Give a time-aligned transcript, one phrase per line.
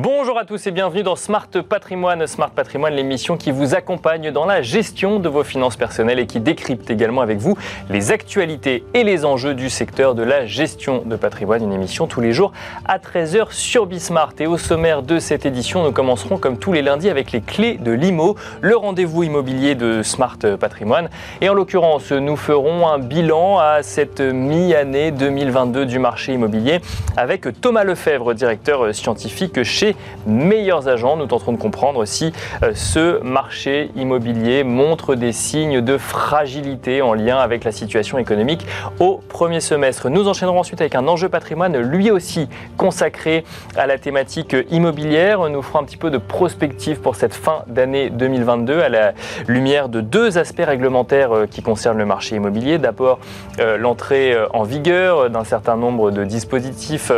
[0.00, 2.24] Bonjour à tous et bienvenue dans Smart Patrimoine.
[2.28, 6.38] Smart Patrimoine, l'émission qui vous accompagne dans la gestion de vos finances personnelles et qui
[6.38, 7.58] décrypte également avec vous
[7.90, 11.64] les actualités et les enjeux du secteur de la gestion de patrimoine.
[11.64, 12.52] Une émission tous les jours
[12.84, 14.34] à 13h sur Bismart.
[14.38, 17.74] Et au sommaire de cette édition, nous commencerons comme tous les lundis avec les clés
[17.74, 21.10] de l'IMO, le rendez-vous immobilier de Smart Patrimoine.
[21.40, 26.78] Et en l'occurrence, nous ferons un bilan à cette mi-année 2022 du marché immobilier
[27.16, 29.87] avec Thomas Lefebvre, directeur scientifique chez
[30.26, 31.16] meilleurs agents.
[31.16, 37.14] Nous tenterons de comprendre si euh, ce marché immobilier montre des signes de fragilité en
[37.14, 38.66] lien avec la situation économique
[39.00, 40.08] au premier semestre.
[40.08, 43.44] Nous enchaînerons ensuite avec un enjeu patrimoine, lui aussi consacré
[43.76, 45.48] à la thématique immobilière.
[45.48, 49.12] Nous ferons un petit peu de prospective pour cette fin d'année 2022 à la
[49.46, 52.78] lumière de deux aspects réglementaires euh, qui concernent le marché immobilier.
[52.78, 53.18] D'abord,
[53.60, 57.12] euh, l'entrée en vigueur d'un certain nombre de dispositifs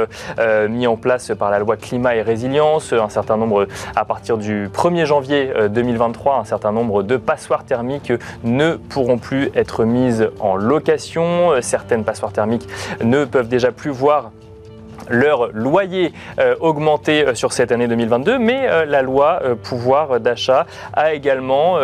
[0.69, 3.66] mis en place par la loi climat et résilience un certain nombre,
[3.97, 8.12] à partir du 1er janvier 2023, euh, un certain nombre de passoires thermiques
[8.44, 11.53] ne pourront plus être mises en location.
[11.53, 12.69] Euh, certaines passoires thermiques
[13.03, 14.31] ne peuvent déjà plus voir
[15.08, 21.78] leur loyer euh, augmenter sur cette année 2022, mais la loi pouvoir d'achat a également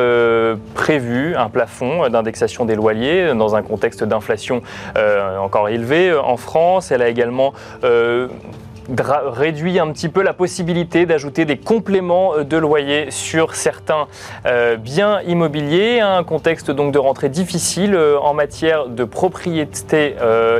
[0.74, 4.62] prévu un plafond d'indexation des loyers dans un contexte d'inflation
[5.40, 6.92] encore élevé en France.
[6.92, 7.52] Elle a également
[8.88, 14.06] réduit un petit peu la possibilité d'ajouter des compléments euh, de loyer sur certains
[14.46, 16.00] euh, biens immobiliers.
[16.00, 20.14] Un contexte donc de rentrée difficile euh, en matière de propriété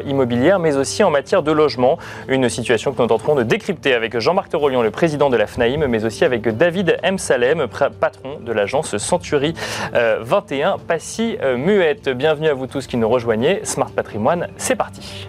[0.07, 1.99] immobilière, mais aussi en matière de logement.
[2.29, 5.87] Une situation que nous tenterons de décrypter avec Jean-Marc Terolion, le président de la FNAIM,
[5.87, 7.19] mais aussi avec David M.
[7.19, 7.67] Salem,
[8.01, 9.55] patron de l'agence Century
[9.93, 12.09] 21 Passy Muette.
[12.09, 13.61] Bienvenue à vous tous qui nous rejoignez.
[13.65, 15.29] Smart Patrimoine, c'est parti.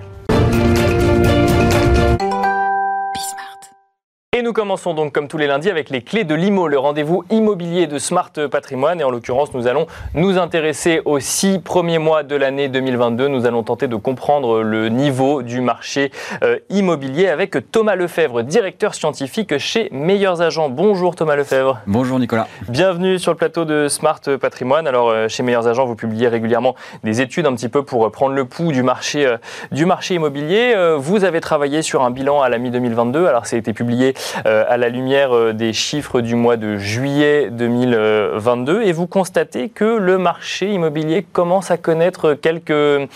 [4.48, 7.86] Nous commençons donc comme tous les lundis avec les clés de l'IMO, le rendez-vous immobilier
[7.86, 9.02] de Smart Patrimoine.
[9.02, 13.28] Et en l'occurrence, nous allons nous intéresser aux six premiers mois de l'année 2022.
[13.28, 16.14] Nous allons tenter de comprendre le niveau du marché
[16.46, 20.70] euh, immobilier avec Thomas Lefebvre, directeur scientifique chez Meilleurs Agents.
[20.70, 21.82] Bonjour Thomas Lefebvre.
[21.86, 22.48] Bonjour Nicolas.
[22.70, 24.88] Bienvenue sur le plateau de Smart Patrimoine.
[24.88, 26.74] Alors euh, chez Meilleurs Agents, vous publiez régulièrement
[27.04, 29.36] des études un petit peu pour prendre le pouls du marché, euh,
[29.74, 30.74] du marché immobilier.
[30.98, 33.26] vous avez travaillé sur un bilan à la mi-2022.
[33.26, 36.78] Alors ça a été publié euh, à la lumière euh, des chiffres du mois de
[36.78, 43.10] juillet 2022 et vous constatez que le marché immobilier commence à connaître quelques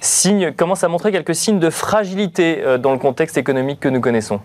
[0.00, 4.00] signes, commence à montrer quelques signes de fragilité euh, dans le contexte économique que nous
[4.00, 4.40] connaissons.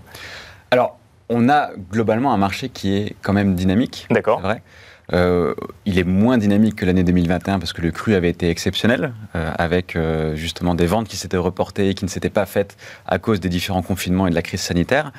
[0.71, 0.97] Alors,
[1.29, 4.07] on a globalement un marché qui est quand même dynamique.
[4.09, 4.39] D'accord.
[4.41, 4.61] vrai.
[5.11, 5.53] Euh,
[5.85, 9.51] il est moins dynamique que l'année 2021 parce que le cru avait été exceptionnel, euh,
[9.57, 13.19] avec euh, justement des ventes qui s'étaient reportées et qui ne s'étaient pas faites à
[13.19, 15.11] cause des différents confinements et de la crise sanitaire.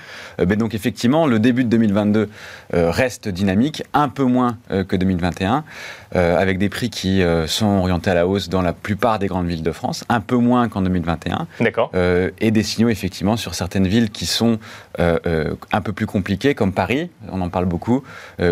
[0.47, 2.29] mais donc effectivement, le début de 2022
[2.73, 5.65] reste dynamique, un peu moins que 2021,
[6.15, 9.63] avec des prix qui sont orientés à la hausse dans la plupart des grandes villes
[9.63, 11.47] de France, un peu moins qu'en 2021.
[11.61, 11.91] D'accord.
[12.41, 14.59] et des signaux effectivement sur certaines villes qui sont
[14.99, 18.05] un peu plus compliquées, comme Paris, on en parle beaucoup,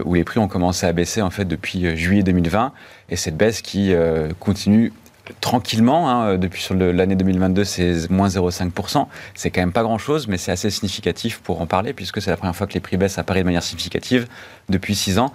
[0.04, 2.72] où les prix ont commencé à baisser en fait depuis euh, juillet 2020
[3.08, 4.92] et cette baisse qui euh, continue
[5.40, 6.10] tranquillement.
[6.10, 9.06] Hein, depuis sur l'année 2022, c'est moins 0,5%.
[9.34, 12.36] C'est quand même pas grand-chose, mais c'est assez significatif pour en parler, puisque c'est la
[12.36, 14.26] première fois que les prix baissent à Paris de manière significative
[14.68, 15.32] depuis 6 ans.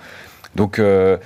[0.57, 1.17] Donc, euh,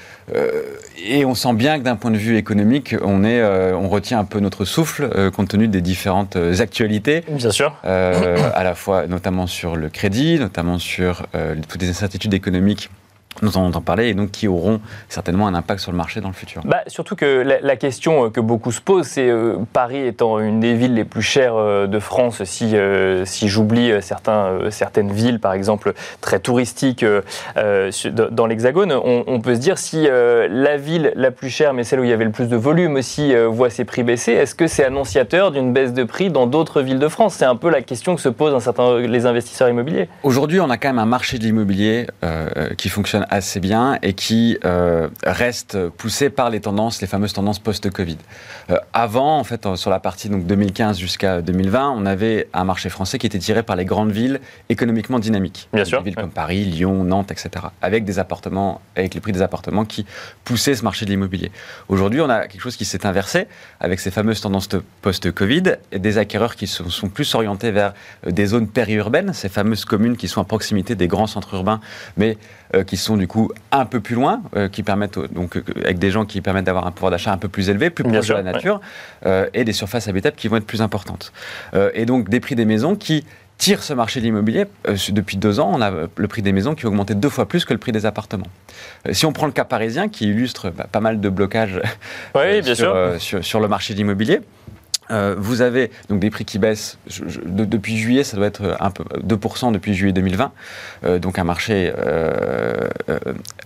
[1.04, 3.44] et on sent bien que d'un point de vue économique, on, est,
[3.74, 7.24] on retient un peu notre souffle, compte tenu des différentes actualités.
[7.28, 7.76] Bien sûr.
[7.84, 11.26] à la fois, notamment sur le crédit, notamment sur
[11.70, 12.90] toutes les incertitudes économiques
[13.42, 16.28] nous en entendons parler et donc qui auront certainement un impact sur le marché dans
[16.28, 16.62] le futur.
[16.66, 20.60] Bah, surtout que la, question euh, que beaucoup se posent, c'est euh, Paris étant une
[20.60, 22.76] des villes les plus chères euh, de France, si,
[23.26, 27.06] si j'oublie certaines villes, par exemple, très touristiques
[27.56, 32.04] dans l'Hexagone, on, peut se dire si la ville la plus chère, mais celle où
[32.04, 34.84] il y avait le plus de volume aussi, voit ses prix baisser, est-ce que c'est
[34.84, 37.36] annonciateur d'une baisse de prix dans d'autres villes de France?
[37.36, 40.10] C'est un peu la question que se posent un certain, les investisseurs immobiliers.
[40.24, 42.08] Aujourd'hui, on a quand même un marché de l'immobilier
[42.78, 47.60] qui fonctionne assez bien et qui euh, reste poussé par les tendances, les fameuses tendances
[47.60, 48.18] post-Covid.
[48.70, 52.90] Euh, avant, en fait, sur la partie donc 2015 jusqu'à 2020, on avait un marché
[52.90, 54.40] français qui était tiré par les grandes villes
[54.70, 55.70] économiquement dynamiques.
[55.74, 56.00] Bien sûr.
[56.00, 57.50] Des villes comme Paris, Lyon, Nantes, etc.
[57.82, 60.06] Avec des appartements, avec les prix des appartements qui
[60.44, 61.52] poussaient ce marché de l'immobilier.
[61.88, 63.48] Aujourd'hui, on a quelque chose qui s'est inversé
[63.80, 64.70] avec ces fameuses tendances
[65.02, 67.94] post-Covid et des acquéreurs qui sont, sont plus orientés vers
[68.26, 71.80] euh, des zones périurbaines, ces fameuses communes qui sont à proximité des grands centres urbains,
[72.18, 72.36] mais euh,
[72.86, 76.12] qui sont du coup un peu plus loin, euh, qui permettent donc euh, avec des
[76.12, 78.44] gens qui permettent d'avoir un pouvoir d'achat un peu plus élevé, plus proche de la
[78.44, 78.82] nature,
[79.54, 81.32] et des surfaces habitables qui vont être plus importantes.
[81.94, 83.26] et donc des prix des maisons qui
[83.62, 84.66] tire ce marché de l'immobilier.
[84.88, 87.48] Euh, depuis deux ans, on a le prix des maisons qui a augmenté deux fois
[87.48, 88.48] plus que le prix des appartements.
[89.08, 91.80] Euh, si on prend le cas parisien, qui illustre bah, pas mal de blocages
[92.74, 94.40] sur, sur, le marché de l'immobilier,
[95.12, 96.98] euh, vous avez donc des prix qui baissent
[97.46, 100.52] depuis juillet, ça doit être un peu 2% depuis juillet 2020,
[101.04, 102.88] euh, donc un marché euh,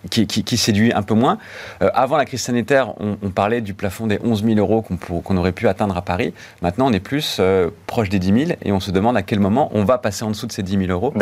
[0.09, 1.37] qui, séduit un peu moins.
[1.79, 5.67] avant la crise sanitaire, on, parlait du plafond des 11 000 euros qu'on aurait pu
[5.67, 6.33] atteindre à Paris.
[6.61, 7.41] Maintenant, on est plus
[7.85, 10.29] proche des 10 000 et on se demande à quel moment on va passer en
[10.29, 11.13] dessous de ces 10 000 euros,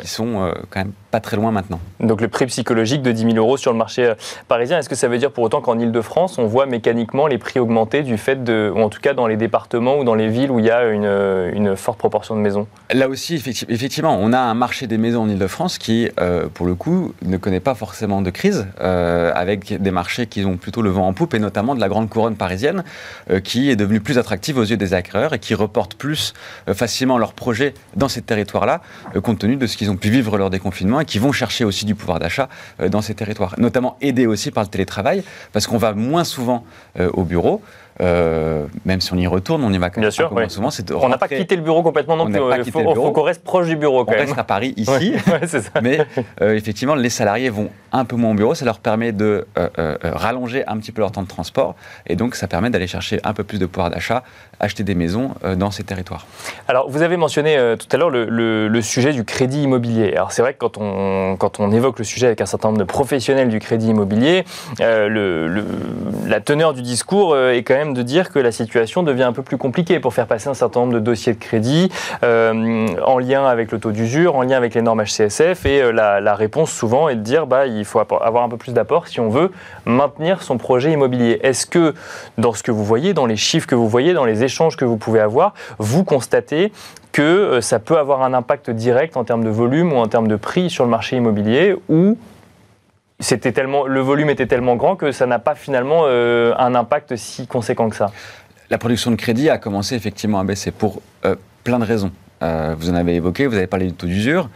[0.00, 1.80] qui sont quand même pas très loin maintenant.
[2.00, 4.12] Donc le prix psychologique de 10 000 euros sur le marché
[4.48, 7.58] parisien, est-ce que ça veut dire pour autant qu'en Ile-de-France, on voit mécaniquement les prix
[7.58, 10.50] augmenter du fait de, ou en tout cas dans les départements ou dans les villes
[10.50, 13.34] où il y a une, forte proportion de maisons Là aussi,
[13.68, 17.36] effectivement, on a un marché des maisons en Ile-de-France qui, euh, pour le coup, ne
[17.36, 21.12] connaît pas forcément de crise, euh, avec des marchés qui ont plutôt le vent en
[21.12, 22.84] poupe, et notamment de la grande couronne parisienne,
[23.30, 26.34] euh, qui est devenue plus attractive aux yeux des acquéreurs et qui reportent plus
[26.72, 28.82] facilement leurs projets dans ces territoires-là,
[29.22, 31.64] compte tenu de ce qu'ils ont pu vivre lors des confinements, et qui vont chercher
[31.64, 32.48] aussi du pouvoir d'achat
[32.90, 33.54] dans ces territoires.
[33.58, 35.22] Notamment aidés aussi par le télétravail,
[35.52, 36.64] parce qu'on va moins souvent
[36.98, 37.62] au bureau.
[38.00, 40.70] Euh, même si on y retourne, on y va quand même Bien sûr, souvent.
[41.02, 42.40] On n'a pas quitté le bureau complètement non plus.
[42.64, 44.26] Il faut, qu'on reste proche du bureau quand on même.
[44.26, 45.14] reste à Paris, ici.
[45.82, 46.06] Mais
[46.40, 48.54] euh, effectivement, les salariés vont un peu moins au bureau.
[48.54, 51.74] Ça leur permet de euh, rallonger un petit peu leur temps de transport.
[52.06, 54.22] Et donc, ça permet d'aller chercher un peu plus de pouvoir d'achat,
[54.60, 56.26] acheter des maisons dans ces territoires.
[56.68, 60.12] Alors, vous avez mentionné tout à l'heure le, sujet du crédit immobilier.
[60.14, 62.80] Alors, c'est vrai que quand on, quand on évoque le sujet avec un certain nombre
[62.80, 64.44] de professionnels du crédit immobilier,
[64.78, 65.64] le,
[66.26, 69.41] la teneur du discours est quand même de dire que la situation devient un peu
[69.42, 71.90] plus compliquée pour faire passer un certain nombre de dossiers de crédit
[72.22, 75.66] euh, en lien avec le taux d'usure, en lien avec les normes HCSF.
[75.66, 78.72] Et euh, la, réponse souvent est de dire bah, il faut avoir un peu plus
[78.72, 79.50] d'apport si on veut
[79.84, 81.40] maintenir son projet immobilier.
[81.42, 81.94] Est-ce que
[82.38, 84.84] dans ce que vous voyez, dans les chiffres que vous voyez, dans les échanges que
[84.84, 86.72] vous pouvez avoir, vous constatez
[87.12, 90.28] que euh, ça peut avoir un impact direct en termes de volume ou en termes
[90.28, 92.16] de prix sur le marché immobilier ou
[93.20, 97.46] c'était tellement, le volume était tellement grand que ça n'a pas finalement un impact si
[97.46, 98.10] conséquent que ça?
[98.70, 102.12] La production de crédit a commencé effectivement à baisser pour euh, plein de raisons.
[102.42, 104.48] Euh, vous en avez évoqué, vous avez parlé du taux d'usure.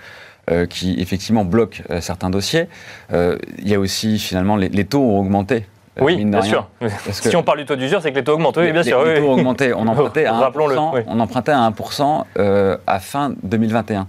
[0.70, 2.68] qui effectivement bloque certains dossiers.
[3.12, 5.66] Il y a aussi finalement les, taux ont augmenté
[5.98, 6.68] oui, bien sûr.
[7.10, 8.58] si on parle du taux d'usure, c'est que les taux augmentent.
[8.58, 9.02] Oui, bien sûr.
[9.04, 9.72] Les, taux ont augmenté.
[9.74, 14.06] On empruntait à 1%, on empruntait à 1% à fin 2021.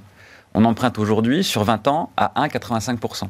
[0.53, 3.29] On emprunte aujourd'hui sur 20 ans à 1,85%.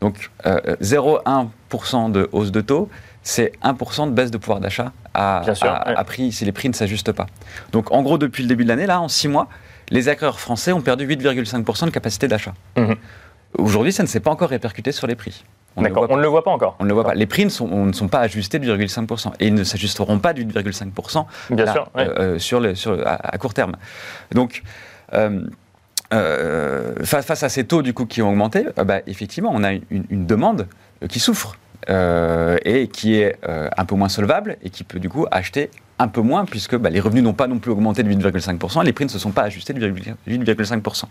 [0.00, 2.88] Donc 0,1% de hausse de taux,
[3.28, 5.42] c'est 1% de baisse de pouvoir d'achat à,
[6.06, 7.26] prix si les prix ne s'ajustent pas.
[7.72, 9.48] Donc en gros, depuis le début de l'année, là, en 6 mois,
[9.90, 12.54] les acquéreurs français ont perdu 8,5% de capacité d'achat.
[12.78, 12.94] Mhm.
[13.58, 15.44] Aujourd'hui, ça ne s'est pas encore répercuté sur les prix.
[15.76, 16.76] On, ne le voit pas encore.
[16.80, 17.14] On ne le voit pas.
[17.14, 19.32] Les prix ne sont, ne sont pas ajustés de 8,5%.
[19.40, 21.26] Et ils ne s'ajusteront pas de 8,5%
[21.98, 23.76] euh, sur le, sur, à, court terme.
[24.32, 24.62] Donc,
[25.12, 25.42] euh,
[26.14, 29.72] euh, face à ces taux du coup qui ont augmenté, euh, bah, effectivement, on a
[29.72, 30.66] une, demande
[31.08, 35.70] qui souffre et qui est un peu moins solvable et qui peut du coup acheter
[35.98, 38.84] un peu moins puisque bah, les revenus n'ont pas non plus augmenté de 8,5% et
[38.84, 39.90] les prix ne se sont pas ajustés de
[40.28, 41.04] 8,5%.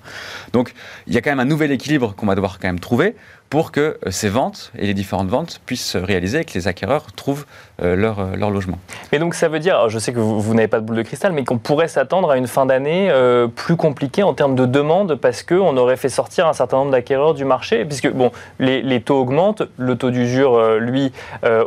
[0.53, 0.73] Donc
[1.07, 3.15] il y a quand même un nouvel équilibre qu'on va devoir quand même trouver
[3.49, 6.67] pour que euh, ces ventes et les différentes ventes puissent se réaliser et que les
[6.67, 7.45] acquéreurs trouvent
[7.81, 8.79] euh, leur, euh, leur, logement.
[9.11, 11.31] Et donc ça veut dire, je sais que vous, n'avez pas de boule de cristal,
[11.31, 13.11] mais qu'on pourrait s'attendre à une fin d'année
[13.55, 17.33] plus compliquée en termes de demande parce qu'on aurait fait sortir un certain nombre d'acquéreurs
[17.33, 21.11] du marché, puisque bon, les, taux augmentent, le taux d'usure, lui,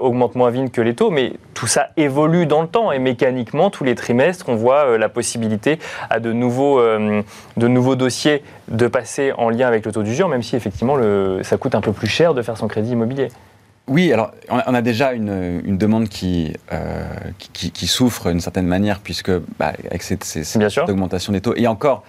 [0.00, 3.70] augmente moins vite que les taux, mais tout ça évolue dans le temps et mécaniquement,
[3.70, 9.32] tous les trimestres, on voit la possibilité à de nouveaux, de nouveaux dossiers de passer
[9.36, 12.06] en lien avec le taux d'usure, même si effectivement le, ça coûte un peu plus
[12.06, 13.28] cher de faire son crédit immobilier.
[13.88, 17.04] Oui, alors on a déjà une, demande qui, euh,
[17.52, 20.24] qui, souffre d'une certaine manière, puisque bah, avec cette,
[20.88, 22.04] augmentation des taux, et encore,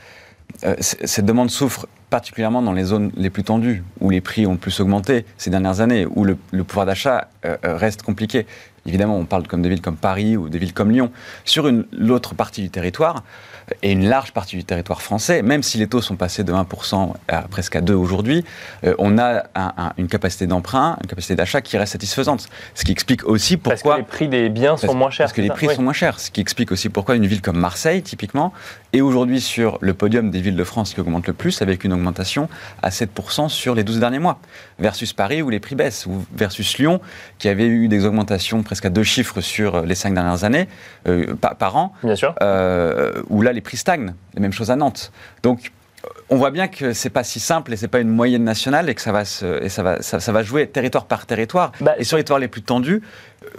[0.63, 4.57] euh, cette demande souffre particulièrement dans les zones les plus tendues, où les prix ont
[4.57, 8.45] plus augmenté ces dernières années, où le, pouvoir d'achat euh, reste compliqué.
[8.85, 11.11] Évidemment, on parle comme de villes comme Paris ou de villes comme Lyon.
[11.45, 13.23] Sur l'autre partie du territoire,
[13.81, 17.13] et une large partie du territoire français, même si les taux sont passés de 1%
[17.27, 18.43] à presque à 2 aujourd'hui,
[18.83, 19.43] euh, on a
[19.97, 22.49] une capacité d'emprunt, une capacité d'achat qui reste satisfaisante.
[22.75, 23.95] Ce qui explique aussi pourquoi...
[23.95, 25.25] Parce que les prix des biens sont moins chers.
[25.25, 26.19] Parce que les prix sont moins chers.
[26.19, 28.53] Ce qui explique aussi pourquoi une ville comme Marseille, typiquement,
[28.93, 31.93] est aujourd'hui sur le podium des villes de France qui augmentent le plus, avec une
[31.93, 32.49] augmentation
[32.81, 34.39] à 7% sur les 12 derniers mois,
[34.79, 37.01] versus Paris où les prix baissent, ou versus Lyon
[37.37, 40.67] qui avait eu des augmentations presque à deux chiffres sur les cinq dernières années,
[41.07, 42.35] euh, par, an, Bien sûr.
[42.41, 44.13] Euh, où là les prix stagnent.
[44.33, 45.11] La même chose à Nantes.
[45.43, 45.71] Donc
[46.29, 48.95] on voit bien que c'est pas si simple et c'est pas une moyenne nationale et
[48.95, 51.71] que ça va, se, et ça va, ça, va jouer territoire par territoire.
[51.81, 53.01] Bah, et sur les territoires les plus tendus,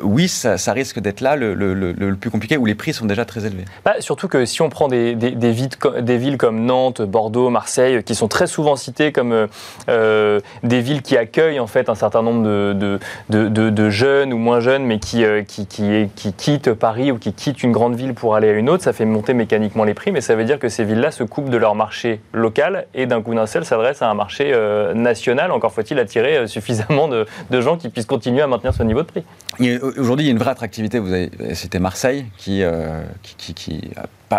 [0.00, 3.64] oui, ça, risque d'être là le, plus compliqué, où les prix sont déjà très élevés.
[3.84, 8.46] Bah, surtout que si on prend des, villes, comme Nantes, Bordeaux, Marseille, qui sont très
[8.46, 9.46] souvent citées comme euh,
[9.88, 14.84] euh, des villes qui accueillent en fait un certain nombre de, jeunes ou moins jeunes,
[14.84, 18.52] mais qui, euh, qui, quittent Paris ou qui quittent une grande ville pour aller à
[18.52, 21.10] une autre, ça fait monter mécaniquement les prix, mais ça veut dire que ces villes-là
[21.10, 24.52] se coupent de leur marché local et d'un coup d'un seul s'adressent à un marché
[24.94, 25.50] national.
[25.50, 27.26] Encore faut-il attirer suffisamment de,
[27.60, 29.24] gens qui puissent continuer à maintenir ce niveau de prix.
[29.60, 30.98] Aujourd'hui, il y a une vraie attractivité.
[30.98, 33.90] Vous avez cité Marseille, qui, euh, qui,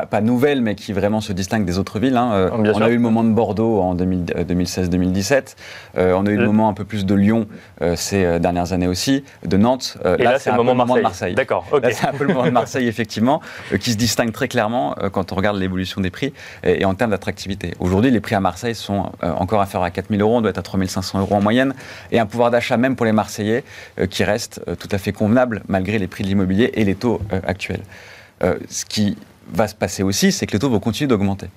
[0.09, 2.17] pas, nouvelle, mais qui vraiment se distingue des autres villes.
[2.17, 2.31] Hein.
[2.33, 5.55] Euh, on a eu le moment de Bordeaux en 2016-2017.
[5.97, 7.47] Euh, on a eu le moment un peu plus de Lyon
[7.95, 9.97] ces dernières années aussi, de Nantes.
[10.17, 11.35] Et là, c'est le moment, de Marseille.
[11.35, 11.65] D'accord.
[11.91, 13.41] c'est un peu le moment de Marseille, effectivement,
[13.79, 16.33] qui se distingue très clairement quand on regarde l'évolution des prix
[16.63, 17.73] et, en termes d'attractivité.
[17.79, 20.37] Aujourd'hui, les prix à Marseille sont encore inférieurs à 4 000 euros.
[20.37, 21.73] On doit être à 3 500 euros en moyenne.
[22.11, 23.63] Et un pouvoir d'achat, même pour les Marseillais,
[24.09, 27.83] qui reste tout à fait convenable malgré les prix de l'immobilier et les taux actuels.
[28.41, 29.17] ce qui
[29.51, 31.47] va se passer aussi, c'est que les taux vont continuer d'augmenter.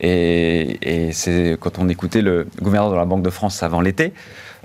[0.00, 4.12] Et, c'est quand on écoutait le gouverneur de la Banque de France avant l'été,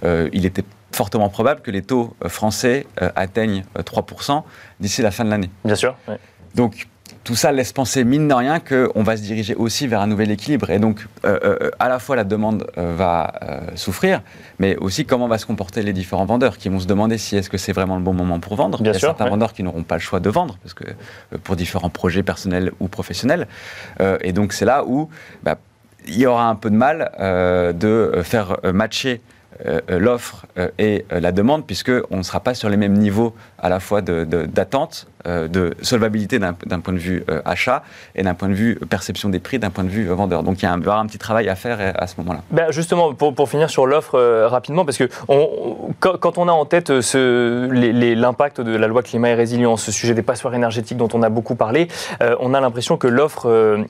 [0.03, 4.43] euh, il était fortement probable que les taux euh, français euh, atteignent 3%
[4.79, 5.50] d'ici la fin de l'année.
[5.63, 5.95] Bien sûr.
[6.55, 6.88] Donc
[7.29, 10.31] tout ça laisse penser, mine de rien, qu'on va se diriger aussi vers un nouvel
[10.31, 10.71] équilibre.
[10.71, 13.31] Et donc, euh, euh, à la fois, la demande euh, va
[13.75, 14.24] souffrir,
[14.57, 17.51] mais aussi comment vont se comporter les différents vendeurs qui vont se demander si est-ce
[17.51, 18.81] que c'est vraiment le bon moment pour vendre.
[18.81, 20.86] Bien Il y a certains vendeurs qui n'auront pas le choix de vendre, parce que
[21.43, 23.48] pour différents projets personnels ou professionnels.
[24.21, 25.07] et donc, c'est là où
[25.43, 25.59] bah,
[26.07, 27.12] il y aura un peu de mal
[27.79, 29.21] de faire matcher
[29.89, 33.70] l'offre euh, et euh, la demande, puisqu'on ne sera pas sur les mêmes niveaux à
[33.70, 37.84] la fois d'attente, de, de, solvabilité d'un point de vue achat
[38.16, 40.44] et d'un point de vue perception des prix, d'un point de vue vendeur.
[40.44, 42.42] Donc il y a un, un petit travail à faire à ce moment-là.
[42.51, 45.10] Ben justement, pour, pour, finir sur l'offre rapidement, parce que
[46.00, 50.22] quand, on a en tête l'impact de la loi climat et résilience, ce sujet des
[50.22, 51.89] passoires énergétiques dont on a beaucoup parlé,
[52.22, 53.86] on a l'impression que l'offre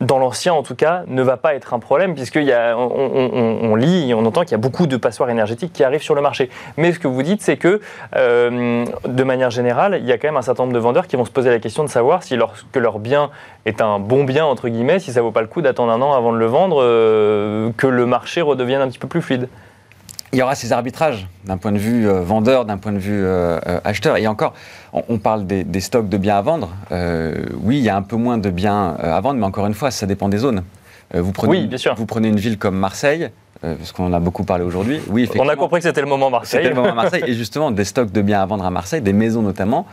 [0.00, 4.10] dans l'ancien en tout cas, ne va pas être un problème, puisqu'on on, on, lit
[4.10, 6.50] et on entend qu'il y a beaucoup de passoires énergétiques qui arrivent sur le marché.
[6.76, 7.80] Mais ce que vous dites, c'est que,
[8.16, 11.16] euh, de manière générale, il y a quand même un certain nombre de vendeurs qui
[11.16, 13.30] vont se poser la question de savoir si lorsque leur bien
[13.66, 16.12] est un bon bien, entre guillemets, si ça vaut pas le coup d'attendre un an
[16.12, 19.48] avant de le vendre, euh, que le marché redevienne un petit peu plus fluide
[20.34, 23.24] il y aura ces arbitrages d'un point de vue euh, vendeur, d'un point de vue
[23.24, 24.16] euh, euh, acheteur.
[24.16, 24.52] Et encore,
[24.92, 26.70] on, parle des, stocks de biens à vendre.
[27.62, 29.90] oui, il y a un peu moins de biens à vendre, mais encore une fois,
[29.90, 30.62] ça dépend des zones.
[31.12, 31.94] vous, prenez, oui, bien sûr.
[31.94, 33.30] vous prenez une ville comme Marseille,
[33.60, 35.00] parce qu'on en a beaucoup parlé aujourd'hui.
[35.08, 36.60] Oui, On a compris que c'était le moment Marseille.
[36.62, 37.24] C'était le moment Marseille.
[37.26, 39.86] et justement, des stocks de biens à vendre à Marseille, des maisons notamment,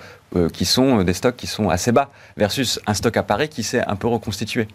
[0.54, 3.84] qui sont des stocks qui sont assez bas, versus un stock à Paris qui s'est
[3.86, 4.68] un peu reconstitué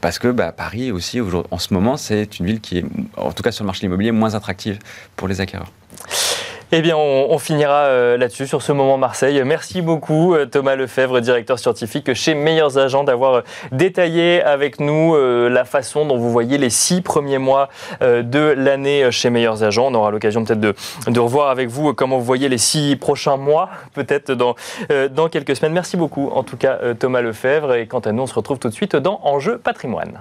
[0.00, 2.84] parce que bah, Paris aussi, en ce moment, c'est une ville qui est,
[3.16, 4.78] en tout cas sur le marché immobilier, moins attractive
[5.16, 5.70] pour les acquéreurs.
[6.72, 9.42] Eh bien, on, finira euh, là-dessus, sur ce moment Marseille.
[9.44, 13.40] Merci beaucoup, euh, Thomas Lefebvre, directeur scientifique chez Meilleurs Agents, d'avoir euh,
[13.72, 15.16] détaillé avec nous
[15.48, 17.68] la façon dont vous voyez les six premiers mois
[18.00, 19.88] de l'année chez Meilleurs Agents.
[19.88, 23.68] On aura l'occasion peut-être de, revoir avec vous comment vous voyez les six prochains mois,
[23.94, 24.54] peut-être dans,
[25.10, 25.72] dans quelques semaines.
[25.72, 27.74] Merci beaucoup, en tout cas, Thomas Lefebvre.
[27.74, 30.20] Et quant à nous, on se retrouve tout de suite dans Enjeu patrimoine.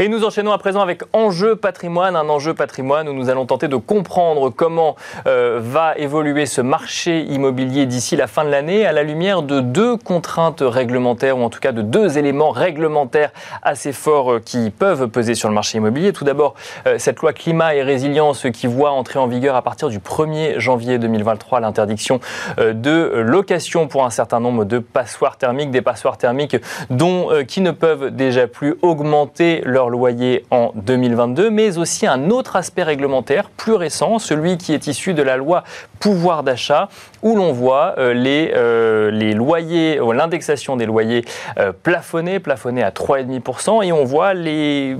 [0.00, 3.68] Et nous enchaînons à présent avec Enjeu patrimoine, un enjeu patrimoine où nous allons tenter
[3.68, 4.96] de comprendre comment
[5.28, 9.60] euh, va évoluer ce marché immobilier d'ici la fin de l'année à la lumière de
[9.60, 13.30] deux contraintes réglementaires, ou en tout cas de deux éléments réglementaires
[13.62, 16.12] assez forts euh, qui peuvent peser sur le marché immobilier.
[16.12, 16.54] Tout d'abord,
[16.88, 20.58] euh, cette loi climat et résilience qui voit entrer en vigueur à partir du 1er
[20.58, 22.18] janvier 2023 l'interdiction
[22.58, 26.56] de location pour un certain nombre de passoires thermiques, des passoires thermiques
[26.90, 32.56] dont, qui ne peuvent déjà plus augmenter leur loyer en 2022, mais aussi un autre
[32.56, 35.64] aspect réglementaire plus récent, celui qui est issu de la loi
[36.00, 36.88] pouvoir d'achat,
[37.22, 41.24] où l'on voit euh, les, euh, les loyers, l'indexation des loyers
[41.58, 44.96] euh, plafonnés, plafonnés à 3,5%, et on voit les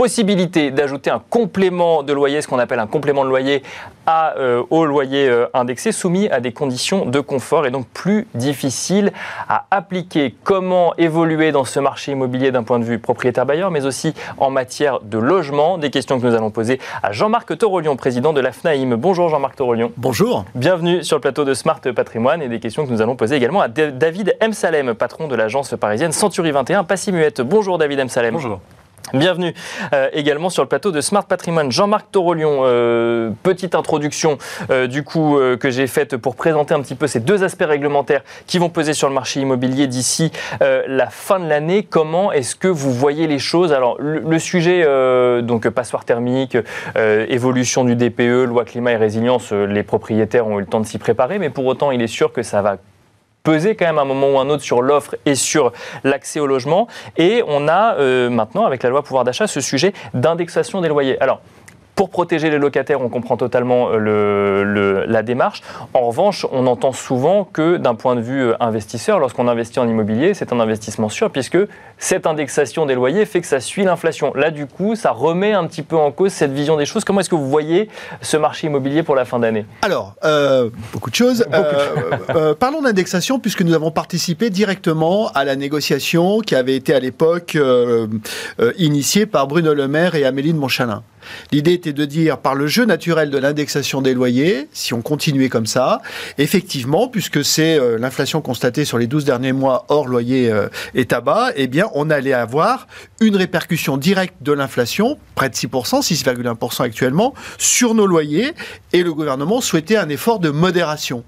[0.00, 3.62] possibilité d'ajouter un complément de loyer, ce qu'on appelle un complément de loyer,
[4.06, 8.26] à, euh, au loyer euh, indexé, soumis à des conditions de confort et donc plus
[8.34, 9.12] difficile
[9.46, 10.34] à appliquer.
[10.42, 15.00] Comment évoluer dans ce marché immobilier d'un point de vue propriétaire-bailleur, mais aussi en matière
[15.02, 15.76] de logement?
[15.76, 18.96] Des questions que nous allons poser à Jean-Marc Torolion, président de la FNAIM.
[18.96, 19.92] Bonjour Jean-Marc Torolion.
[19.98, 20.46] Bonjour.
[20.54, 23.60] Bienvenue sur le plateau de Smart Patrimoine et des questions que nous allons poser également
[23.60, 24.54] à David M.
[24.54, 27.42] Salem, patron de l'agence parisienne Century 21, Passi Muette.
[27.42, 28.08] Bonjour David M.
[28.08, 28.32] Salem.
[28.32, 28.60] Bonjour.
[29.12, 29.54] Bienvenue
[29.92, 31.72] euh, également sur le plateau de Smart Patrimoine.
[31.72, 34.38] Jean-Marc Torolion, euh, petite introduction
[34.70, 38.22] euh, du coup que j'ai faite pour présenter un petit peu ces deux aspects réglementaires
[38.46, 40.30] qui vont peser sur le marché immobilier d'ici
[40.60, 41.82] la fin de l'année.
[41.82, 43.72] Comment est-ce que vous voyez les choses?
[43.72, 44.84] Alors le, sujet
[45.42, 46.56] donc passoire thermique,
[46.96, 50.98] évolution du DPE, loi climat et résilience, les propriétaires ont eu le temps de s'y
[50.98, 52.76] préparer, mais pour autant il est sûr que ça va
[53.50, 55.72] peser quand même à un moment ou un autre sur l'offre et sur
[56.04, 56.86] l'accès au logement.
[57.16, 61.18] Et on a euh, maintenant, avec la loi pouvoir d'achat, ce sujet d'indexation des loyers.
[62.00, 65.60] Pour protéger les locataires, on comprend totalement euh, la démarche.
[65.92, 69.86] En revanche, on entend souvent que d'un point de vue euh, investisseur, lorsqu'on investit en
[69.86, 71.58] immobilier, c'est un investissement sûr puisque
[71.98, 74.32] cette indexation des loyers fait que ça suit l'inflation.
[74.34, 77.04] Là, du coup, ça remet un petit peu en cause cette vision des choses.
[77.04, 77.90] Comment est-ce que vous voyez
[78.22, 79.66] ce marché immobilier pour la fin d'année?
[79.82, 81.46] Alors, euh, beaucoup de choses.
[82.58, 87.58] parlons d'indexation puisque nous avons participé directement à la négociation qui avait été à l'époque
[88.78, 91.02] initiée par Bruno Le Maire et Amélie de Montchalin.
[91.52, 95.48] L'idée était de dire, par le jeu naturel de l'indexation des loyers, si on continuait
[95.48, 96.00] comme ça,
[96.38, 101.06] effectivement, puisque c'est euh, l'inflation constatée sur les 12 derniers mois hors loyer euh, et
[101.06, 102.86] tabac, eh bien, on allait avoir
[103.20, 108.52] une répercussion directe de l'inflation, près de 6%, 6,1% actuellement, sur nos loyers,
[108.92, 111.24] et le gouvernement souhaitait un effort de modération.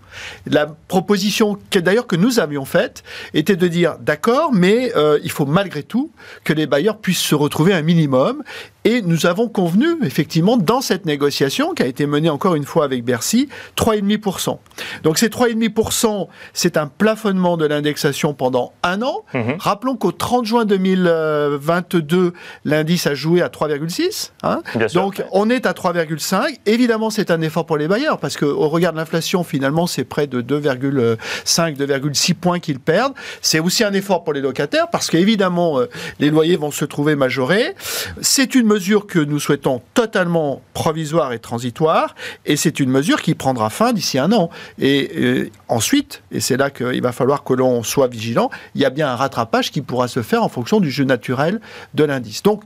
[0.47, 3.03] La proposition, d'ailleurs que nous avions faite,
[3.35, 6.11] était de dire, d'accord, mais euh, il faut malgré tout
[6.45, 8.43] que les bailleurs puissent se retrouver un minimum,
[8.85, 12.85] et nous avons convenu, effectivement, dans cette négociation, qui a été menée encore une fois
[12.85, 14.59] avec Bercy, 3,5%.
[15.03, 19.25] Donc ces 3,5%, c'est un plafonnement de l'indexation pendant un an.
[19.35, 19.57] Mhm.
[19.59, 22.33] Rappelons qu'au 30 juin 2022,
[22.65, 24.33] l'indice a joué à 3,6.
[24.43, 24.62] Hein.
[24.95, 26.59] Donc on est à 3,5.
[26.67, 30.27] Évidemment, c'est un effort pour les bailleurs, parce qu'au regard de l'inflation, finalement, c'est près
[30.27, 33.15] de 2,5, 2,6 points qu'ils perdent.
[33.41, 37.17] C'est aussi un effort pour les locataires, parce qu'évidemment, euh, les loyers vont se trouver
[37.17, 37.75] majorés.
[38.21, 42.14] C'est une mesure que nous souhaitons totalement provisoire et transitoire,
[42.45, 44.50] et c'est une mesure qui prendra fin d'ici un an.
[44.79, 48.85] Et euh, ensuite, et c'est là qu'il va falloir que l'on soit vigilant, il y
[48.85, 51.61] a bien un rattrapage qui pourra se faire en fonction du jeu naturel
[51.95, 52.43] de l'indice.
[52.43, 52.62] Donc,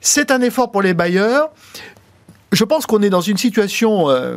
[0.00, 1.50] c'est un effort pour les bailleurs.
[2.52, 4.36] Je pense qu'on est dans une situation euh,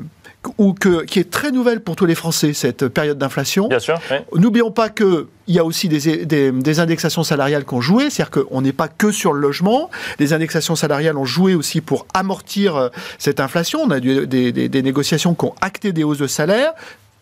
[0.58, 3.68] ou que, qui est très nouvelle pour tous les Français, cette période d'inflation.
[3.68, 4.00] Bien sûr.
[4.36, 8.62] N'oublions pas qu'il y a aussi des, des, indexations salariales qui ont joué, c'est-à-dire qu'on
[8.62, 9.90] n'est pas que sur le logement.
[10.20, 13.82] Les indexations salariales ont joué aussi pour amortir euh, cette inflation.
[13.82, 16.74] On a des, des, négociations qui ont acté des hausses de salaire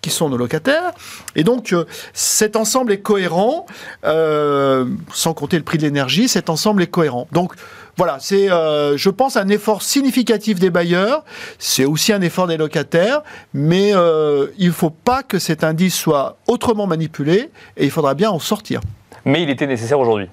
[0.01, 0.91] qui sont nos locataires.
[1.35, 3.67] Et donc, euh, cet ensemble est cohérent,
[4.03, 7.27] euh, sans compter le prix de l'énergie, cet ensemble est cohérent.
[7.31, 7.53] Donc,
[8.01, 11.23] voilà, c'est, euh, je pense, un effort significatif des bailleurs.
[11.59, 13.21] C'est aussi un effort des locataires,
[13.53, 18.15] mais euh, il ne faut pas que cet indice soit autrement manipulé et il faudra
[18.15, 18.81] bien en sortir.
[19.23, 20.29] Mais il était nécessaire aujourd'hui.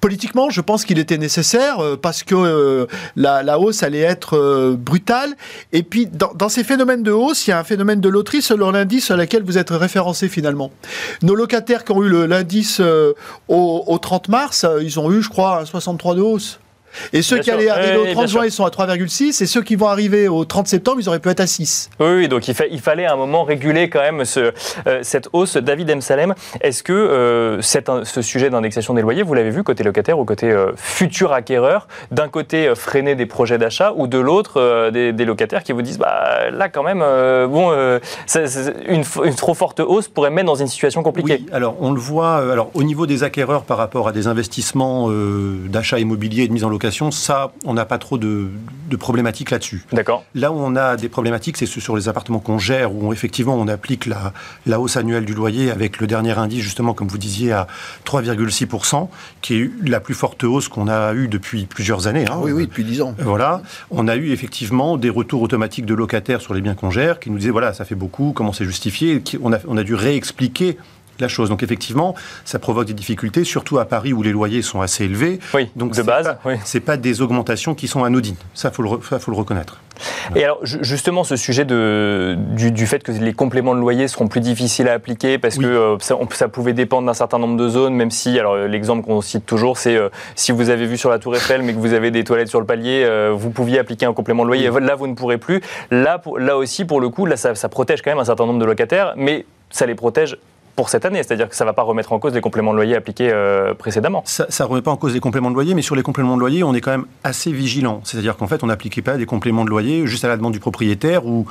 [0.00, 2.86] Politiquement, je pense qu'il était nécessaire euh, parce que euh,
[3.16, 5.36] la, hausse allait être euh, brutale.
[5.72, 8.70] Et puis, dans, ces phénomènes de hausse, il y a un phénomène de loterie selon
[8.70, 10.70] l'indice sur lequel vous êtes référencé finalement.
[11.22, 15.60] Nos locataires qui ont eu l'indice au, au, 30 mars, ils ont eu, je crois,
[15.60, 16.60] un 63 de hausse.
[17.12, 19.42] Et ceux qui allaient arriver au 30 juin, ils sont à 3,6.
[19.42, 21.90] Et ceux qui vont arriver au 30 septembre, ils auraient pu être à 6.
[22.00, 24.52] Oui, donc il, il, fallait à un moment réguler quand même ce,
[24.86, 25.56] euh, cette hausse.
[25.56, 26.00] David M.
[26.00, 30.24] Salem, est-ce que euh, ce sujet d'indexation des loyers, vous l'avez vu côté locataire ou
[30.24, 35.62] côté euh, futur acquéreur D'un côté, freiner des projets d'achat ou de l'autre, des, locataires
[35.62, 37.00] qui vous disent bah, là, quand même,
[37.48, 37.72] bon,
[38.88, 42.00] une, une, trop forte hausse pourrait mettre dans une situation compliquée Oui, alors on le
[42.00, 46.52] voit alors, au niveau des acquéreurs par rapport à des investissements d'achat immobilier et de
[46.52, 46.79] mise en location
[47.10, 48.48] ça, on n'a pas trop de,
[48.98, 49.84] problématiques là-dessus.
[49.92, 50.24] D'accord.
[50.34, 53.68] Là où on a des problématiques, c'est sur les appartements qu'on gère, où effectivement on
[53.68, 54.32] applique la,
[54.66, 57.66] la hausse annuelle du loyer avec le dernier indice, justement, comme vous disiez, à
[58.04, 59.08] 3,6%,
[59.42, 62.24] qui est la plus forte hausse qu'on a eue depuis plusieurs années.
[62.28, 62.38] Hein.
[62.42, 63.14] Oui, oui, depuis 10 ans.
[63.18, 63.62] Voilà.
[63.90, 67.30] On a eu effectivement des retours automatiques de locataires sur les biens qu'on gère qui
[67.30, 70.76] nous disaient, voilà, ça fait beaucoup, comment c'est justifié on a, on a dû réexpliquer
[71.20, 71.48] la chose.
[71.48, 75.40] Donc effectivement, ça provoque des difficultés, surtout à Paris où les loyers sont assez élevés.
[75.54, 76.36] Oui, donc de base.
[76.44, 78.36] Ce C'est pas des augmentations qui sont anodines.
[78.54, 79.80] Ça, faut le, faut le reconnaître.
[80.36, 84.40] Et alors, justement, ce sujet de, du, fait que les compléments de loyer seront plus
[84.40, 88.10] difficiles à appliquer parce que euh, ça, pouvait dépendre d'un certain nombre de zones, même
[88.10, 91.36] si, alors l'exemple qu'on cite toujours, c'est euh, si vous avez vu sur la Tour
[91.36, 94.14] Eiffel mais que vous avez des toilettes sur le palier, euh, vous pouviez appliquer un
[94.14, 94.70] complément de loyer.
[94.80, 95.60] Là, vous ne pourrez plus.
[95.90, 98.60] Là, là aussi, pour le coup, là, ça, ça protège quand même un certain nombre
[98.60, 100.38] de locataires, mais ça les protège
[100.80, 101.22] pour cette année.
[101.22, 103.30] C'est-à-dire que ça ne va pas remettre en cause les compléments de loyer appliqués
[103.78, 104.22] précédemment.
[104.24, 106.40] Ça ne remet pas en cause les compléments de loyer, mais sur les compléments de
[106.40, 108.00] loyer, on est quand même assez vigilant.
[108.02, 110.58] C'est-à-dire qu'en fait, on n'appliquait pas des compléments de loyer juste à la demande du
[110.58, 111.44] propriétaire ou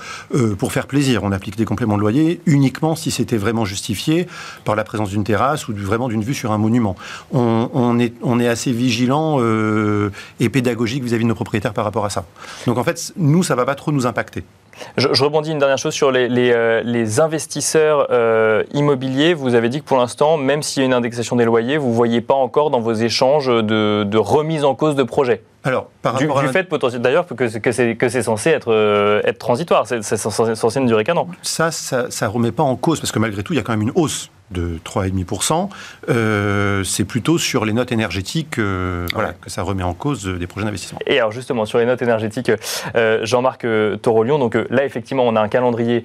[0.57, 1.23] pour faire plaisir.
[1.23, 4.25] On applique des compléments de loyer uniquement si c'était vraiment justifié
[4.65, 6.95] par la présence d'une terrasse ou vraiment d'une vue sur un monument.
[7.31, 9.39] On, est, on est assez vigilant
[10.39, 12.25] et pédagogique vis-à-vis de nos propriétaires par rapport à ça.
[12.65, 14.43] Donc en fait, nous, ça ne va pas trop nous impacter.
[14.97, 19.33] Je, rebondis une dernière chose sur les, euh, investisseurs euh, immobiliers.
[19.33, 21.89] Vous avez dit que pour l'instant, même s'il y a une indexation des loyers, vous
[21.89, 25.41] ne voyez pas encore dans vos échanges de, remise en cause de projets.
[25.63, 27.57] Alors, par du, rapport du fait potentiel d'ailleurs que,
[27.93, 31.27] que c'est censé être, euh, être transitoire, c'est censé ne durer qu'un an.
[31.41, 33.73] Ça, ça ne remet pas en cause, parce que malgré tout, il y a quand
[33.73, 35.69] même une hausse de 3,5%,
[36.09, 40.47] euh, c'est plutôt sur les notes énergétiques euh, voilà, que ça remet en cause des
[40.47, 40.99] projets d'investissement.
[41.05, 42.51] Et alors justement, sur les notes énergétiques,
[42.95, 43.65] euh, Jean-Marc
[44.01, 46.03] Torolion, donc là effectivement on a un calendrier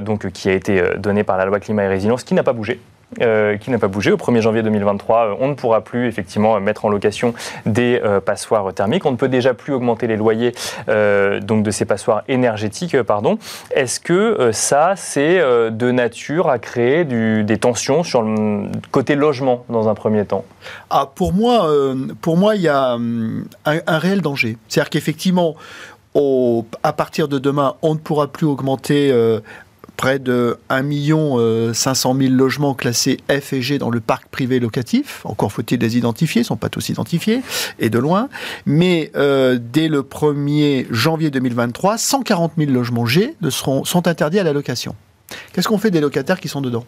[0.00, 2.80] donc, qui a été donné par la loi climat et résilience qui n'a pas bougé.
[3.22, 4.12] Euh, qui n'a pas bougé.
[4.12, 7.32] Au 1er janvier 2023, euh, on ne pourra plus effectivement mettre en location
[7.64, 9.06] des euh, passoires thermiques.
[9.06, 10.52] On ne peut déjà plus augmenter les loyers
[10.86, 13.00] donc de ces passoires énergétiques.
[13.02, 13.38] pardon.
[13.70, 19.88] Est-ce que ça, c'est de nature à créer des tensions sur le côté logement dans
[19.88, 20.44] un premier temps?
[20.90, 21.70] Ah, Pour moi,
[22.20, 24.56] pour moi, il y a un, un réel danger.
[24.68, 25.56] C'est-à-dire qu'effectivement,
[26.82, 29.12] à partir de demain, on ne pourra plus augmenter
[29.98, 35.20] près de 1 500 000 logements classés F et G dans le parc privé locatif.
[35.24, 37.42] Encore faut-il les identifier, ils ne sont pas tous identifiés,
[37.80, 38.28] et de loin.
[38.64, 44.52] Mais euh, dès le 1er janvier 2023, 140 000 logements G sont interdits à la
[44.52, 44.94] location.
[45.52, 46.84] Qu'est-ce qu'on fait des locataires qui sont dedans?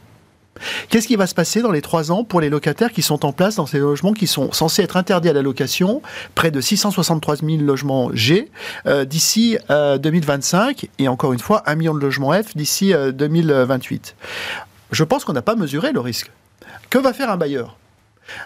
[0.89, 3.33] Qu'est-ce qui va se passer dans les trois ans pour les locataires qui sont en
[3.33, 6.03] place dans ces logements qui sont censés être interdits à la location,
[6.35, 8.51] près de 663 000 logements G
[8.87, 14.17] euh, d'ici 2025 euh, et encore une fois un million de logements F d'ici 2028
[14.19, 14.25] euh,
[14.93, 16.31] Je pense qu'on n'a pas mesuré le risque.
[16.91, 17.77] Que va faire un bailleur?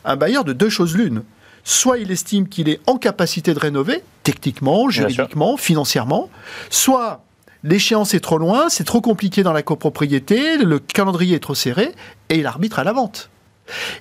[0.05, 1.23] Un bailleur de deux choses l'une.
[1.67, 6.29] Soit il estime qu'il est en capacité de rénover, techniquement, juridiquement, financièrement,
[6.69, 7.25] soit
[7.64, 11.92] l'échéance est trop loin, c'est trop compliqué dans la copropriété, le calendrier est trop serré,
[12.29, 13.31] et il arbitre à la vente.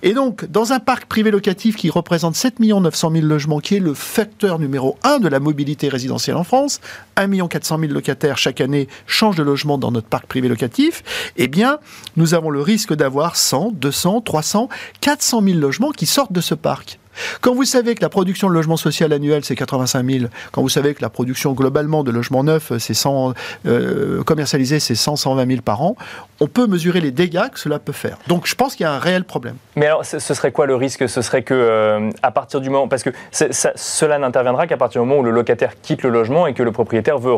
[0.01, 3.79] Et donc, dans un parc privé locatif qui représente 7 900 000 logements, qui est
[3.79, 6.81] le facteur numéro un de la mobilité résidentielle en France,
[7.15, 11.01] 1 400 000 locataires chaque année changent de logement dans notre parc privé locatif,
[11.37, 11.79] eh bien,
[12.17, 14.67] nous avons le risque d'avoir 100, 200, 300,
[14.99, 16.99] 400 000 logements qui sortent de ce parc.
[17.41, 20.69] Quand vous savez que la production de logement social annuel, c'est 85 000, quand vous
[20.69, 23.33] savez que la production globalement de logements neufs, c'est 100,
[23.65, 25.95] euh, commercialisé, c'est 100, 120 000 par an,
[26.39, 28.17] on peut mesurer les dégâts que cela peut faire.
[28.27, 29.55] Donc je pense qu'il y a un réel problème.
[29.75, 31.07] Mais alors, ce serait quoi le risque?
[31.07, 32.87] Ce serait que, euh, à partir du moment.
[32.87, 36.53] Parce que cela n'interviendra qu'à partir du moment où le locataire quitte le logement et
[36.53, 37.33] que le propriétaire veut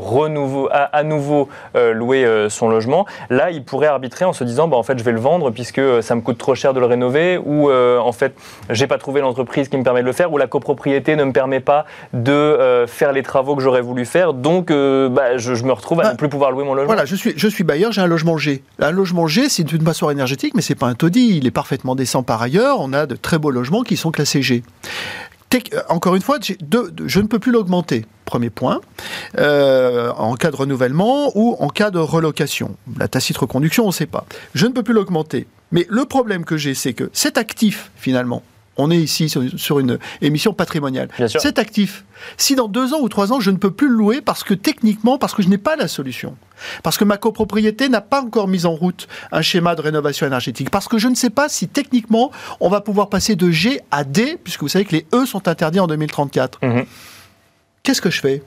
[0.72, 3.06] à, nouveau euh, louer son logement.
[3.30, 5.82] Là, il pourrait arbitrer en se disant bah, en fait, je vais le vendre puisque
[6.02, 8.36] ça me coûte trop cher de le rénover ou en fait,
[8.70, 11.32] j'ai pas trouvé l'entreprise qui me permet de le faire, ou la copropriété ne me
[11.32, 15.52] permet pas de euh, faire les travaux que j'aurais voulu faire, donc euh, bah, je,
[15.64, 16.88] me retrouve à bah, ne plus pouvoir louer mon logement.
[16.88, 18.64] Voilà, je suis, je suis bailleur, j'ai un logement G.
[18.80, 21.96] Un logement G, c'est une passoire énergétique, mais c'est pas un taudis, il est parfaitement
[21.96, 24.64] décent par ailleurs, on a de très beaux logements qui sont classés G.
[25.54, 28.06] Euh, encore une fois, je ne peux plus l'augmenter.
[28.26, 28.82] Premier point,
[29.38, 32.76] en cas de renouvellement ou en cas de relocation.
[32.98, 34.26] La tacite reconduction, on ne sait pas.
[34.54, 35.48] Je ne peux plus l'augmenter.
[35.72, 38.44] Mais le problème que j'ai, c'est que cet actif, finalement,
[38.78, 41.10] on est ici sur, une émission patrimoniale.
[41.28, 42.04] C'est actif.
[42.38, 44.54] Si dans deux ans ou trois ans, je ne peux plus le louer parce que
[44.54, 46.36] techniquement, parce que je n'ai pas la solution,
[46.84, 50.70] parce que ma copropriété n'a pas encore mis en route un schéma de rénovation énergétique,
[50.70, 54.04] parce que je ne sais pas si techniquement on va pouvoir passer de G à
[54.04, 56.60] D, puisque vous savez que les E sont interdits en 2034.
[56.64, 56.86] Mhm.
[57.84, 58.44] Qu'est-ce que je fais?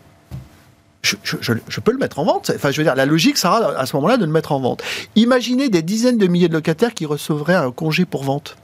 [1.03, 2.51] Je, je, peux le mettre en vente.
[2.55, 4.83] Enfin, je veux dire, la logique sera à ce moment-là de le mettre en vente.
[5.14, 8.57] Imaginez des dizaines de milliers de locataires qui recevraient un congé pour vente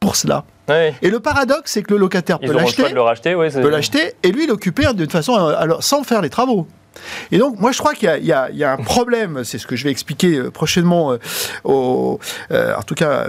[0.00, 0.44] pour cela.
[1.02, 5.10] Et le paradoxe, c'est que le locataire peut l'acheter, peut l'acheter, et lui l'occuper d'une
[5.10, 6.66] façon euh, alors, sans faire les travaux.
[7.32, 8.32] Et donc, moi, je crois qu'il y, y,
[8.64, 11.18] a un problème, c'est ce que je vais expliquer euh, prochainement euh,
[11.64, 13.26] aux, en tout cas,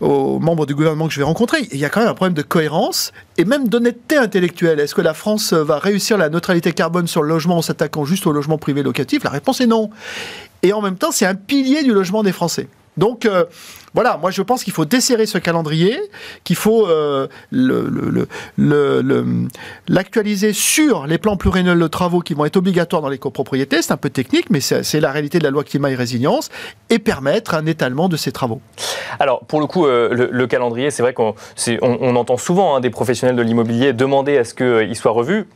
[0.00, 1.58] aux membres du gouvernement que je vais rencontrer.
[1.72, 4.80] Il y a quand même un problème de cohérence et même d'honnêteté intellectuelle.
[4.80, 8.26] Est-ce que la France va réussir la neutralité carbone sur le logement en s'attaquant juste
[8.26, 9.24] au logement privé locatif?
[9.24, 9.90] La réponse est non.
[10.62, 12.68] Et en même temps, c'est un pilier du logement des Français.
[12.96, 13.44] Donc euh,
[13.94, 15.98] voilà, moi je pense qu'il faut desserrer ce calendrier,
[16.44, 17.26] qu'il faut euh,
[19.88, 23.82] l'actualiser sur les plans pluriannuels de travaux qui vont être obligatoires dans les copropriétés.
[23.82, 26.50] C'est un peu technique, mais c'est la réalité de la loi climat et résilience,
[26.90, 28.60] et permettre un étalement de ces travaux.
[29.18, 31.34] Alors pour le coup, euh, le, calendrier, c'est vrai qu'on
[31.82, 35.46] on, entend souvent hein, des professionnels de l'immobilier demander à ce qu'il soit revu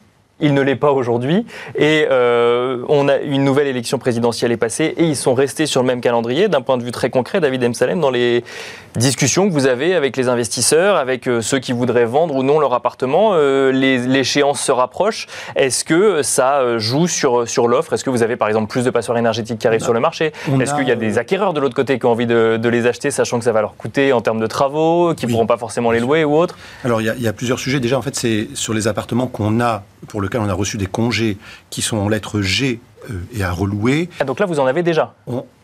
[0.40, 1.46] il ne l'est pas aujourd'hui.
[1.76, 5.82] Et euh, on a une nouvelle élection présidentielle est passée et ils sont restés sur
[5.82, 6.48] le même calendrier.
[6.48, 7.74] D'un point de vue très concret, David M.
[7.74, 8.44] Salem, dans les
[8.96, 12.58] discussions que vous avez avec les investisseurs, avec euh, ceux qui voudraient vendre ou non
[12.58, 15.26] leur appartement, euh, l'échéance se rapproche.
[15.56, 17.92] Est-ce que ça joue sur, sur l'offre?
[17.92, 20.32] Est-ce que vous avez par exemple plus de passoires énergétiques qui arrivent sur le marché?
[20.60, 23.10] Est-ce qu'il y a des acquéreurs de l'autre côté qui ont envie de, les acheter,
[23.10, 25.90] sachant que ça va leur coûter en termes de travaux, qui ne pourront pas forcément
[25.90, 26.56] les louer ou autre?
[26.84, 27.80] Alors il y, a, il y a plusieurs sujets.
[27.80, 30.86] Déjà, en fait, c'est sur les appartements qu'on a, pour lesquels on a reçu des
[30.86, 31.36] congés
[31.70, 34.08] qui sont en lettres G euh, et à relouer.
[34.20, 35.14] Ah, donc là, vous en avez déjà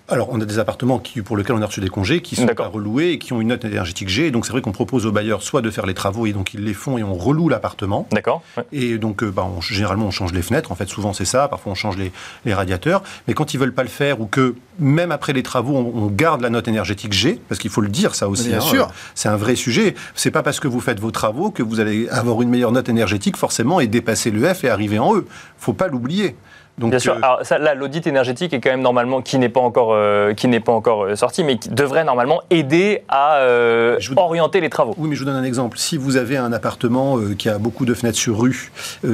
[0.08, 2.46] alors, on a des appartements qui, pour lesquels on a reçu des congés, qui sont
[2.60, 4.30] à relouer et qui ont une note énergétique G.
[4.30, 6.62] Donc, c'est vrai qu'on propose aux bailleurs soit de faire les travaux et donc ils
[6.62, 8.06] les font et on reloue l'appartement.
[8.12, 8.42] D'accord.
[8.70, 10.70] Et donc, euh, bah, généralement, on change les fenêtres.
[10.70, 11.48] En fait, souvent, c'est ça.
[11.48, 13.02] Parfois, on change les, radiateurs.
[13.26, 16.40] Mais quand ils veulent pas le faire ou que même après les travaux, on, garde
[16.40, 18.48] la note énergétique G, parce qu'il faut le dire, ça aussi.
[18.48, 18.88] Bien hein, sûr.
[19.16, 19.96] C'est un vrai sujet.
[20.14, 22.88] C'est pas parce que vous faites vos travaux que vous allez avoir une meilleure note
[22.88, 25.26] énergétique forcément et dépasser le F et arriver en E.
[25.58, 26.36] Faut pas l'oublier.
[26.78, 27.14] Bien sûr.
[27.14, 30.34] Euh, Alors ça, là, l'audit énergétique est quand même normalement qui n'est pas encore euh,
[30.34, 33.40] qui n'est pas encore euh, sorti, mais qui devrait normalement aider à
[34.16, 34.94] orienter les travaux.
[34.98, 35.78] Oui, mais je vous donne un exemple.
[35.78, 38.70] Si vous avez un appartement qui a beaucoup de fenêtres sur rue,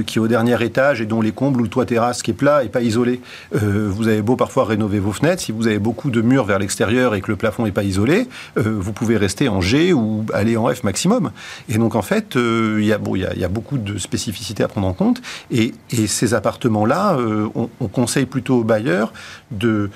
[0.07, 2.35] qui est au dernier étage et dont les combles ou le toit terrasse qui est
[2.35, 3.21] plat et pas isolé,
[3.53, 5.43] vous avez beau parfois rénover vos fenêtres.
[5.43, 8.29] Si vous avez beaucoup de murs vers l'extérieur et que le plafond n'est pas isolé,
[8.57, 11.31] vous pouvez rester en G ou aller en F maximum.
[11.69, 14.69] Et donc en fait, il y, a, bon, il y, a, beaucoup de spécificités à
[14.69, 15.21] prendre en compte.
[15.51, 17.17] Et, et ces appartements-là
[17.55, 19.13] on, conseille plutôt aux bailleurs
[19.51, 19.91] de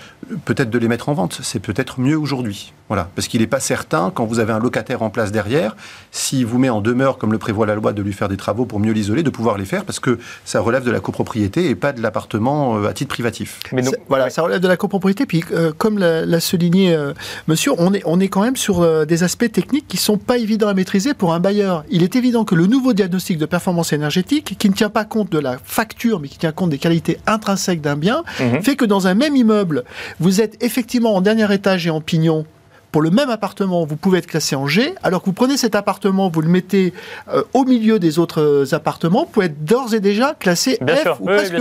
[0.45, 1.41] peut-être de les mettre en vente.
[1.43, 2.73] C'est peut-être mieux aujourd'hui.
[2.89, 5.77] Voilà, parce qu'il n'est pas certain quand vous avez un locataire en place derrière,
[6.13, 8.65] s'il vous met en demeure, comme le prévoit la loi, de lui faire des travaux
[8.65, 11.75] pour mieux l'isoler, de pouvoir les faire, parce que ça relève de la copropriété et
[11.75, 13.59] pas de l'appartement euh, à titre privatif.
[13.73, 15.27] Mais voilà, ça relève de la copropriété.
[15.27, 17.13] Puis, euh, comme l'a souligné euh,
[17.49, 20.69] Monsieur, on est on est quand même sur des aspects techniques qui sont pas évidents
[20.69, 21.85] à maîtriser pour un bailleur.
[21.91, 25.31] Il est évident que le nouveau diagnostic de performance énergétique, qui ne tient pas compte
[25.31, 28.63] de la facture, mais qui tient compte des qualités intrinsèques d'un bien, mhm.
[28.63, 29.85] fait que dans un même immeuble,
[30.21, 32.47] vous êtes effectivement en dernier étage et en pignon
[32.93, 35.75] pour le même appartement, vous pouvez être classé en G, alors que vous prenez cet
[35.75, 36.95] appartement, vous le mettez
[37.29, 41.21] euh, au milieu des autres euh, appartements, vous pouvez être d'ores et déjà classé F
[41.21, 41.55] ou presque.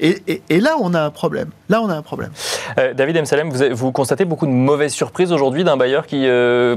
[0.00, 1.50] et, et, là, on a un problème.
[1.74, 2.30] Là, on a un problème.
[2.78, 3.26] Euh, David M.
[3.26, 6.24] Salem, vous, vous, constatez beaucoup de mauvaises surprises aujourd'hui d'un bailleur qui,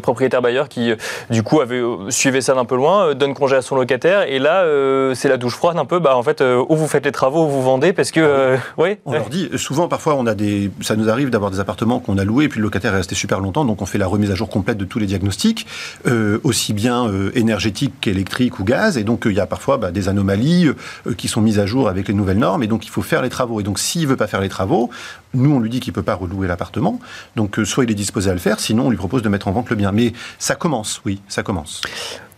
[0.01, 0.91] propriétaire bailleur, qui
[1.29, 4.65] du coup avait suivi ça d'un peu loin, donne congé à son locataire, et là,
[5.13, 5.99] c'est la douche froide un peu.
[5.99, 8.97] Bah, en fait, où vous faites les travaux, où vous vendez, parce que, oui.
[9.05, 9.49] On leur dit.
[9.55, 12.49] Souvent, parfois, on a des, ça nous arrive d'avoir des appartements qu'on a loués, et
[12.49, 14.77] puis le locataire est resté super longtemps, donc on fait la remise à jour complète
[14.77, 15.67] de tous les diagnostics,
[16.07, 18.97] euh, aussi bien euh, énergétiques qu'électriques ou gaz.
[18.97, 20.71] Et donc, euh, il y a parfois bah, des anomalies
[21.17, 22.63] qui sont mises à jour avec les nouvelles normes.
[22.63, 23.59] Et donc, il faut faire les travaux.
[23.59, 24.86] Et donc, s'il ne veut pas faire les travaux,
[25.33, 26.99] nous, on lui dit qu'il ne peut pas relouer l'appartement.
[27.35, 29.51] Donc, soit il est disposé à le faire, sinon, on lui propose de mettre en
[29.51, 29.91] vente le bien.
[29.91, 31.81] Mais ça commence, oui, ça commence.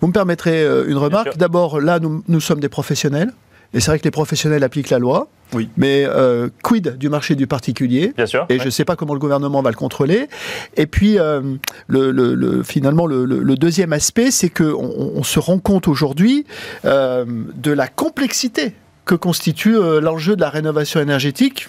[0.02, 1.38] Vous me permettrez une remarque.
[1.38, 3.32] D'abord, là, nous, nous sommes des professionnels.
[3.74, 5.28] Et c'est vrai que les professionnels appliquent la loi.
[5.54, 5.70] Oui.
[5.78, 8.46] Mais euh, quid du marché du particulier Bien sûr.
[8.50, 10.28] Et je ne sais pas comment le gouvernement va le contrôler.
[10.76, 11.42] Et puis, euh,
[11.88, 16.46] le, le, finalement, le, deuxième aspect, c'est qu'on on se rend compte aujourd'hui
[16.86, 18.74] euh, de la complexité
[19.06, 21.68] que constitue l'enjeu de la rénovation énergétique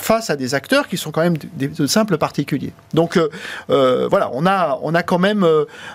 [0.00, 2.72] face à des acteurs qui sont quand même des, de simples particuliers.
[2.94, 3.18] Donc
[3.68, 5.46] voilà, on a, on a quand même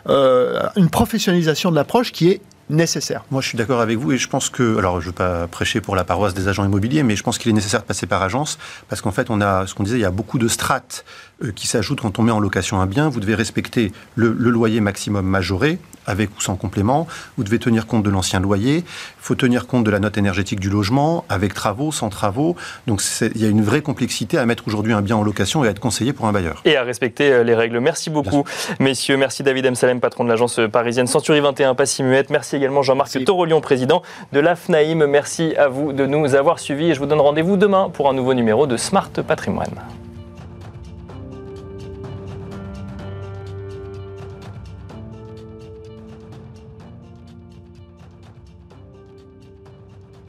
[0.07, 3.23] une professionnalisation de l'approche qui est nécessaire.
[3.31, 5.47] Moi, je suis d'accord avec vous et je pense que, alors je ne veux pas
[5.47, 8.07] prêcher pour la paroisse des agents immobiliers, mais je pense qu'il est nécessaire de passer
[8.07, 8.57] par agence
[8.89, 11.05] parce qu'en fait, on a, ce qu'on disait, il y a beaucoup de strates
[11.43, 13.09] euh, qui s'ajoutent quand on met en location un bien.
[13.09, 17.07] Vous devez respecter le, loyer maximum majoré, avec ou sans complément.
[17.37, 18.77] Vous devez tenir compte de l'ancien loyer.
[18.77, 18.83] Il
[19.19, 22.55] faut tenir compte de la note énergétique du logement, avec travaux, sans travaux.
[22.87, 25.67] Donc il y a une vraie complexité à mettre aujourd'hui un bien en location et
[25.67, 26.61] à être conseillé pour un bailleur.
[26.65, 27.79] Et à respecter euh, les règles.
[27.79, 28.43] Merci beaucoup,
[28.79, 29.17] messieurs.
[29.17, 29.75] Merci David M.
[29.75, 32.29] Salem, patron de l'agence parisienne Century 21, Muette.
[32.53, 35.07] Merci également Jean-Marc Torolion, président de l'AFNAIM.
[35.07, 38.13] Merci à vous de nous avoir suivis et je vous donne rendez-vous demain pour un
[38.13, 39.81] nouveau numéro de Smart Patrimoine.